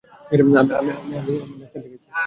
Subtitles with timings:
[0.31, 1.33] আমি ডাক্তার ডাকছি।